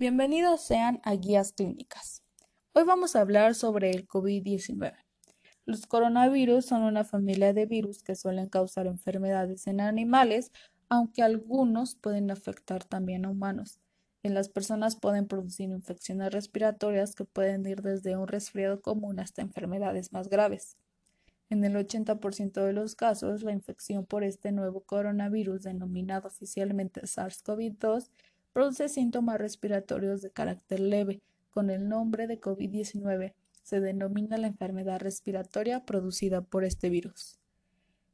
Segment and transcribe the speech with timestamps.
[0.00, 2.22] Bienvenidos sean a Guías Clínicas.
[2.72, 4.94] Hoy vamos a hablar sobre el COVID-19.
[5.66, 10.52] Los coronavirus son una familia de virus que suelen causar enfermedades en animales,
[10.88, 13.78] aunque algunos pueden afectar también a humanos.
[14.22, 19.42] En las personas pueden producir infecciones respiratorias que pueden ir desde un resfriado común hasta
[19.42, 20.78] enfermedades más graves.
[21.50, 28.08] En el 80% de los casos, la infección por este nuevo coronavirus, denominado oficialmente SARS-CoV-2,
[28.52, 31.22] produce síntomas respiratorios de carácter leve.
[31.50, 37.38] Con el nombre de COVID-19 se denomina la enfermedad respiratoria producida por este virus.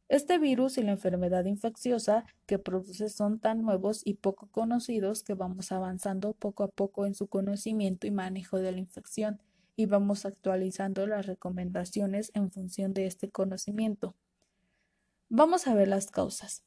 [0.08, 5.34] Este virus y la enfermedad infecciosa que produce son tan nuevos y poco conocidos que
[5.34, 9.40] vamos avanzando poco a poco en su conocimiento y manejo de la infección
[9.74, 14.14] y vamos actualizando las recomendaciones en función de este conocimiento.
[15.28, 16.62] Vamos a ver las causas.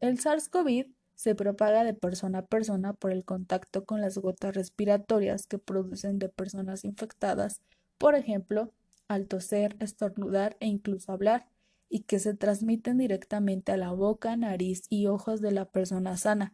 [0.00, 5.46] El SARS-CoV se propaga de persona a persona por el contacto con las gotas respiratorias
[5.46, 7.60] que producen de personas infectadas,
[7.98, 8.72] por ejemplo,
[9.08, 11.46] al toser, estornudar e incluso hablar,
[11.88, 16.52] y que se transmiten directamente a la boca, nariz y ojos de la persona sana,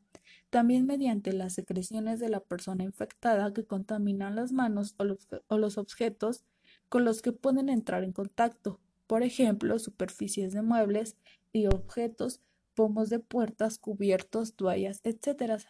[0.50, 5.04] también mediante las secreciones de la persona infectada que contaminan las manos o
[5.56, 6.44] los, objetos
[6.88, 11.16] con los que pueden entrar en contacto, por ejemplo, superficies de muebles
[11.52, 12.40] y objetos
[12.74, 15.62] pomos de puertas, cubiertos, toallas, etc.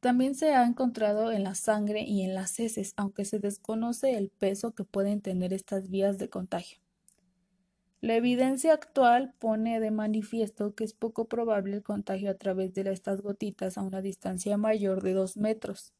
[0.00, 4.30] También se ha encontrado en la sangre y en las heces, aunque se desconoce el
[4.30, 6.78] peso que pueden tener estas vías de contagio.
[8.00, 12.88] La evidencia actual pone de manifiesto que es poco probable el contagio a través de
[12.92, 15.94] estas gotitas a una distancia mayor de dos metros.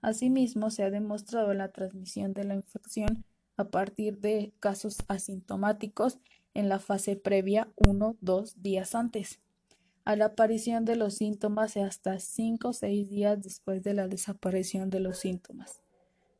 [0.00, 3.24] Asimismo, se ha demostrado la transmisión de la infección
[3.56, 6.20] a partir de casos asintomáticos
[6.54, 9.40] en la fase previa uno dos días antes,
[10.04, 14.08] a la aparición de los síntomas y hasta cinco o seis días después de la
[14.08, 15.82] desaparición de los síntomas.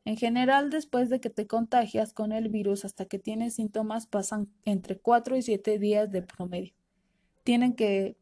[0.03, 4.49] En general, después de que te contagias con el virus hasta que tienes síntomas pasan
[4.65, 6.73] entre cuatro y siete días de promedio.
[7.43, 8.17] Tienen que,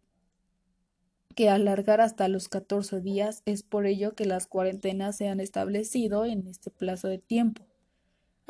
[1.36, 6.26] que alargar hasta los 14 días, es por ello que las cuarentenas se han establecido
[6.26, 7.69] en este plazo de tiempo.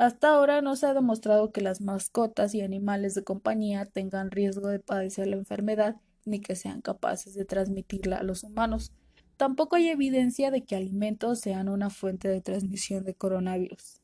[0.00, 4.68] Hasta ahora no se ha demostrado que las mascotas y animales de compañía tengan riesgo
[4.68, 8.92] de padecer la enfermedad ni que sean capaces de transmitirla a los humanos.
[9.36, 14.00] Tampoco hay evidencia de que alimentos sean una fuente de transmisión de coronavirus.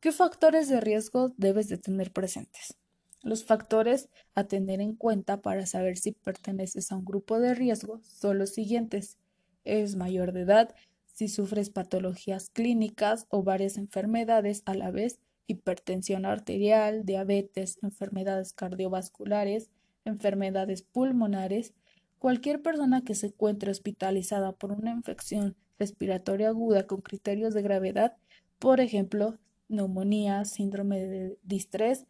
[0.00, 2.76] ¿Qué factores de riesgo debes de tener presentes?
[3.22, 8.02] Los factores a tener en cuenta para saber si perteneces a un grupo de riesgo
[8.02, 9.16] son los siguientes.
[9.64, 10.74] Es mayor de edad,
[11.12, 19.70] si sufres patologías clínicas o varias enfermedades a la vez, hipertensión arterial, diabetes, enfermedades cardiovasculares,
[20.04, 21.74] enfermedades pulmonares,
[22.18, 28.16] cualquier persona que se encuentre hospitalizada por una infección respiratoria aguda con criterios de gravedad,
[28.58, 32.06] por ejemplo, neumonía, síndrome de distrés,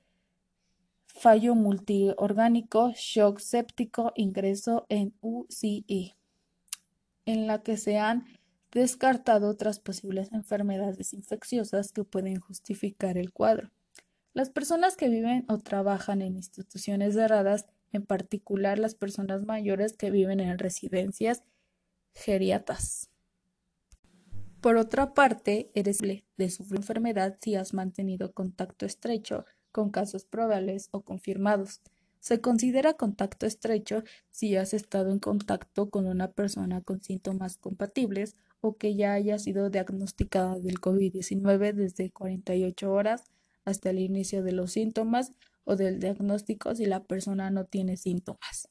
[1.07, 6.15] fallo multiorgánico, shock séptico, ingreso en UCI,
[7.27, 8.25] en la que se han
[8.81, 13.71] descartado otras posibles enfermedades infecciosas que pueden justificar el cuadro.
[14.35, 20.11] Las personas que viven o trabajan en instituciones cerradas, en particular las personas mayores que
[20.11, 21.43] viven en residencias
[22.15, 23.11] geriatas.
[24.63, 30.89] Por otra parte, eres de sufrir enfermedad si has mantenido contacto estrecho con casos probables
[30.93, 31.83] o confirmados.
[32.21, 38.37] Se considera contacto estrecho si has estado en contacto con una persona con síntomas compatibles
[38.63, 43.25] o que ya haya sido diagnosticada del COVID-19 desde 48 horas
[43.67, 45.33] hasta el inicio de los síntomas
[45.65, 48.69] o del diagnóstico si la persona no tiene síntomas.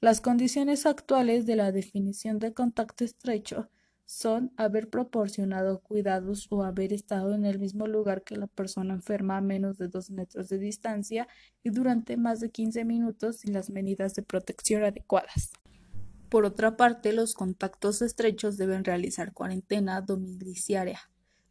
[0.00, 3.68] Las condiciones actuales de la definición de contacto estrecho
[4.04, 9.36] son haber proporcionado cuidados o haber estado en el mismo lugar que la persona enferma
[9.36, 11.28] a menos de dos metros de distancia
[11.62, 15.52] y durante más de 15 minutos sin las medidas de protección adecuadas.
[16.30, 21.00] Por otra parte, los contactos estrechos deben realizar cuarentena domiciliaria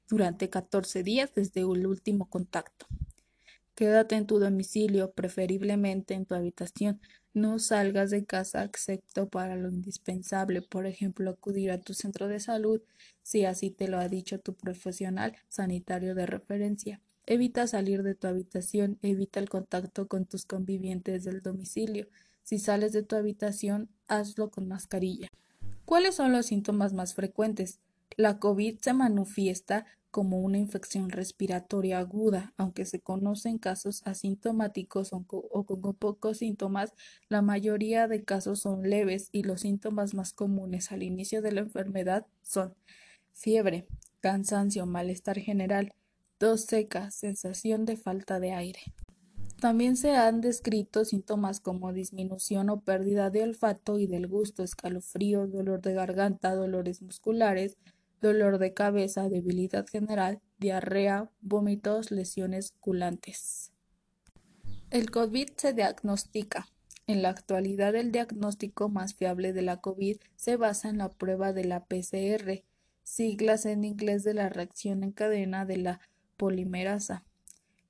[0.07, 2.87] durante 14 días desde el último contacto.
[3.75, 7.01] Quédate en tu domicilio, preferiblemente en tu habitación.
[7.33, 12.39] No salgas de casa excepto para lo indispensable, por ejemplo, acudir a tu centro de
[12.39, 12.81] salud,
[13.21, 17.01] si así te lo ha dicho tu profesional sanitario de referencia.
[17.25, 22.07] Evita salir de tu habitación, evita el contacto con tus convivientes del domicilio.
[22.49, 25.27] Si sales de tu habitación, hazlo con mascarilla.
[25.85, 27.79] ¿Cuáles son los síntomas más frecuentes?
[28.17, 35.63] La COVID se manifiesta como una infección respiratoria aguda, aunque se conocen casos asintomáticos o
[35.63, 36.95] con pocos síntomas,
[37.27, 41.59] la mayoría de casos son leves y los síntomas más comunes al inicio de la
[41.59, 42.73] enfermedad son
[43.31, 43.85] fiebre,
[44.21, 45.93] cansancio, malestar general,
[46.39, 48.81] tos seca, sensación de falta de aire.
[49.59, 55.47] También se han descrito síntomas como disminución o pérdida de olfato y del gusto, escalofrío,
[55.47, 57.77] dolor de garganta, dolores musculares,
[58.21, 63.73] dolor de cabeza, debilidad general, diarrea, vómitos, lesiones culantes.
[64.91, 66.67] El COVID se diagnostica.
[67.05, 71.51] En la actualidad el diagnóstico más fiable de la COVID se basa en la prueba
[71.51, 72.63] de la PCR,
[73.03, 75.99] siglas en inglés de la reacción en cadena de la
[76.37, 77.25] polimerasa.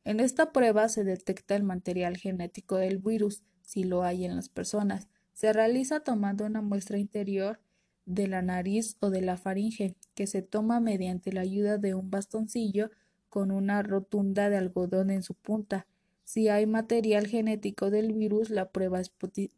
[0.10, 4.50] En esta prueba se detecta el material genético del virus, si lo hay en las
[4.50, 5.08] personas.
[5.34, 7.60] Se realiza tomando una muestra interior
[8.08, 12.10] de la nariz o de la faringe, que se toma mediante la ayuda de un
[12.10, 12.90] bastoncillo
[13.30, 15.86] con una rotunda de algodón en su punta.
[16.24, 19.12] Si hay material genético del virus, la prueba es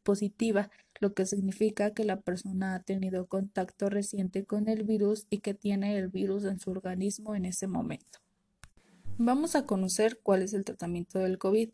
[0.03, 0.69] positiva,
[0.99, 5.53] lo que significa que la persona ha tenido contacto reciente con el virus y que
[5.53, 8.19] tiene el virus en su organismo en ese momento.
[9.17, 11.69] Vamos a conocer cuál es el tratamiento del COVID.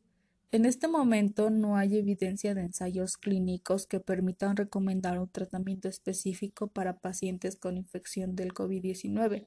[0.51, 6.67] En este momento no hay evidencia de ensayos clínicos que permitan recomendar un tratamiento específico
[6.67, 9.45] para pacientes con infección del COVID-19.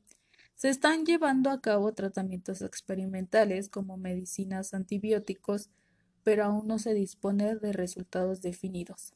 [0.55, 5.71] Se están llevando a cabo tratamientos experimentales como medicinas antibióticos,
[6.23, 9.15] pero aún no se dispone de resultados definidos.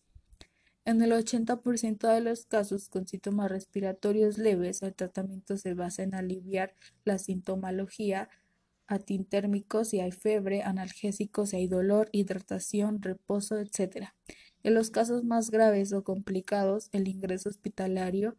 [0.86, 6.14] En el 80% de los casos con síntomas respiratorios leves, el tratamiento se basa en
[6.14, 6.74] aliviar
[7.04, 8.28] la sintomología
[8.94, 14.08] antitérmicos si hay fiebre, analgésicos si hay dolor, hidratación, reposo, etc.
[14.62, 18.37] En los casos más graves o complicados, el ingreso hospitalario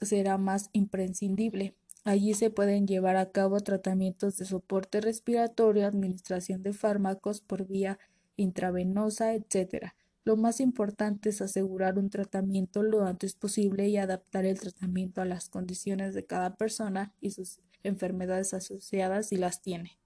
[0.00, 1.74] será más imprescindible.
[2.04, 7.98] Allí se pueden llevar a cabo tratamientos de soporte respiratorio, administración de fármacos por vía
[8.36, 9.92] intravenosa, etc.
[10.24, 15.24] Lo más importante es asegurar un tratamiento lo antes posible y adaptar el tratamiento a
[15.24, 19.98] las condiciones de cada persona y sus enfermedades asociadas si las tiene.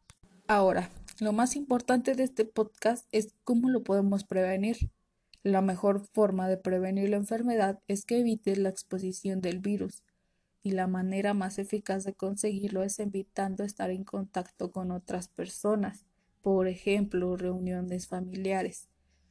[0.49, 4.91] Ahora, lo más importante de este podcast es cómo lo podemos prevenir.
[5.43, 10.03] La mejor forma de prevenir la enfermedad es que evites la exposición del virus
[10.63, 16.05] y la manera más eficaz de conseguirlo es evitando estar en contacto con otras personas,
[16.43, 18.89] por ejemplo, reuniones familiares.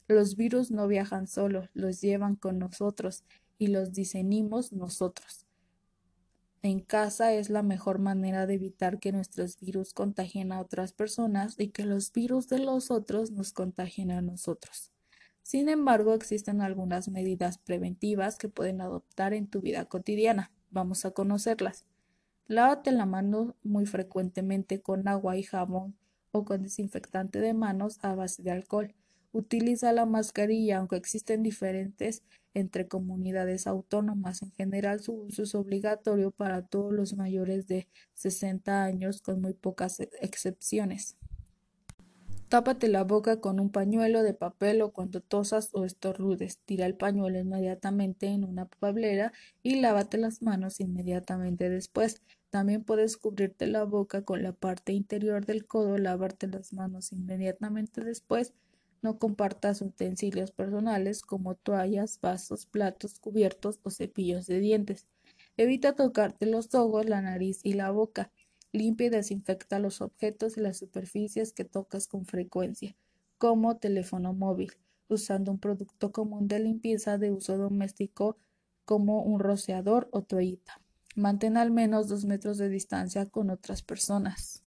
[0.08, 3.24] Los virus no viajan solos, los llevan con nosotros
[3.58, 5.45] y los diseñamos nosotros
[6.66, 11.56] en casa es la mejor manera de evitar que nuestros virus contagien a otras personas
[11.60, 14.92] y que los virus de los otros nos contagien a nosotros.
[15.44, 20.52] Sin embargo, existen algunas medidas preventivas que pueden adoptar en tu vida cotidiana.
[20.72, 21.86] Vamos a conocerlas.
[22.48, 25.96] Lávate la mano muy frecuentemente con agua y jabón
[26.32, 28.96] o con desinfectante de manos a base de alcohol.
[29.32, 32.24] Utiliza la mascarilla, aunque existen diferentes
[32.56, 34.42] entre comunidades autónomas.
[34.42, 39.54] En general, su uso es obligatorio para todos los mayores de 60 años, con muy
[39.54, 41.18] pocas e-, excepciones.
[42.50, 46.60] Tápate la boca con un pañuelo de papel o cuando tosas o estornudes.
[46.60, 52.22] Tira el pañuelo inmediatamente en una papelera y lávate las manos inmediatamente después.
[52.52, 58.02] También puedes cubrirte la boca con la parte interior del codo, lavarte las manos inmediatamente
[58.02, 58.54] después
[59.06, 65.06] no compartas utensilios personales como toallas, vasos, platos, cubiertos o cepillos de dientes.
[65.58, 68.32] Evita tocarte los ojos, la nariz y la boca.
[68.72, 72.96] Limpia y desinfecta los objetos y las superficies que tocas con frecuencia,
[73.38, 74.74] como teléfono móvil,
[75.08, 78.38] usando un producto común de limpieza de uso doméstico
[78.86, 80.82] como un rociador o toallita.
[81.16, 84.65] Mantén al menos dos metros de distancia con otras personas.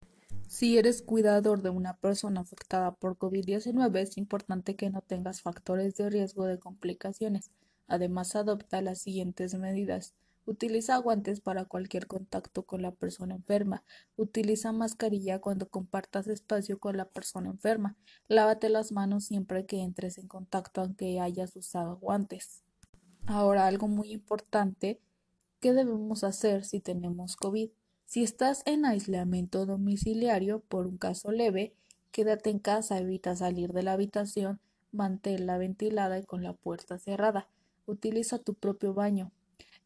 [0.49, 5.95] Si eres cuidador de una persona afectada por COVID-19, es importante que no tengas factores
[5.97, 7.50] de riesgo de complicaciones.
[7.87, 10.14] Además, adopta las siguientes medidas.
[10.47, 13.85] Utiliza guantes para cualquier contacto con la persona enferma.
[14.17, 17.99] Utiliza mascarilla cuando compartas espacio con la persona enferma.
[18.26, 22.64] Lávate las manos siempre que entres en contacto aunque hayas usado guantes.
[23.26, 24.99] Ahora, algo muy importante,
[25.61, 27.69] ¿qué debemos hacer si tenemos COVID?
[28.09, 31.75] Si estás en aislamiento domiciliario por un caso leve,
[32.11, 34.61] quédate en casa, evita salir de la habitación,
[34.93, 37.49] manténla ventilada y con la puerta cerrada.
[37.85, 39.31] Utiliza tu propio baño.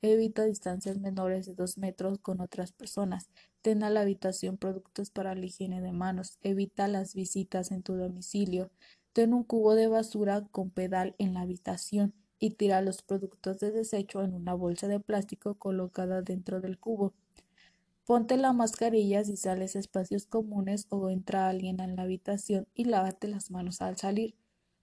[0.02, 3.28] Evita distancias menores de dos metros con otras personas.
[3.60, 6.38] Ten a la habitación productos para la higiene de manos.
[6.44, 8.70] Evita las visitas en tu domicilio.
[9.12, 13.72] Ten un cubo de basura con pedal en la habitación y tira los productos de
[13.72, 17.14] desecho en una bolsa de plástico colocada dentro del cubo.
[18.04, 22.84] Ponte la mascarilla si sales a espacios comunes o entra alguien en la habitación y
[22.84, 24.34] lávate las manos al salir.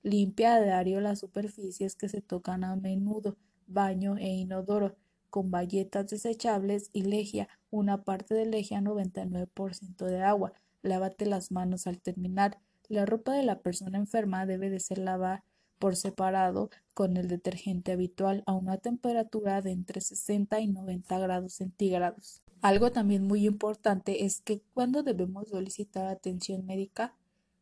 [0.03, 3.35] Limpia a diario las superficies que se tocan a menudo,
[3.67, 4.95] baño e inodoro.
[5.29, 10.53] con bayetas desechables y lejía, una parte de lejía 99% de agua.
[10.81, 12.57] Lávate las manos al terminar.
[12.87, 15.43] La ropa de la persona enferma debe de ser lavada
[15.77, 21.53] por separado con el detergente habitual a una temperatura de entre 60 y 90 grados
[21.53, 22.41] centígrados.
[22.61, 27.15] Algo también muy importante es que cuando debemos solicitar atención médica,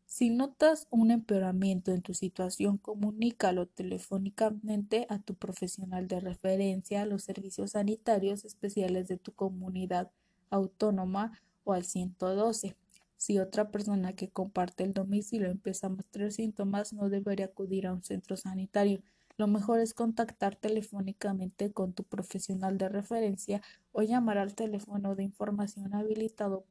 [0.08, 7.06] si notas un empeoramiento en tu situación, comunícalo telefónicamente a tu profesional de referencia, a
[7.06, 10.10] los servicios sanitarios especiales de tu comunidad
[10.50, 12.76] autónoma o al 112.
[13.18, 17.94] Si otra persona que comparte el domicilio empieza a mostrar síntomas, no debería acudir a
[17.94, 19.04] un centro sanitario.
[19.38, 25.24] Lo mejor es contactar telefónicamente con tu profesional de referencia o llamar al teléfono de
[25.24, 26.66] información habilitado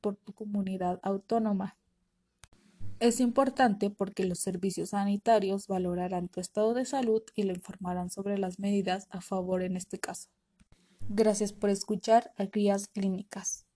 [0.00, 1.76] por, tu comunidad autónoma.
[3.00, 8.38] Es importante porque los servicios sanitarios valorarán tu estado de salud y le informarán sobre
[8.38, 10.28] las medidas a favor en este caso.
[11.08, 13.66] Gracias por escuchar a Crías Clínicas.